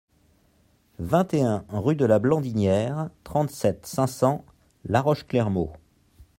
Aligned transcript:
vingt 0.97 1.31
et 1.35 1.43
un 1.43 1.63
rue 1.69 1.95
de 1.95 2.05
la 2.07 2.17
Blandinière, 2.17 3.11
trente-sept, 3.23 3.85
cinq 3.85 4.07
cents, 4.07 4.43
La 4.83 4.99
Roche-Clermault 4.99 5.73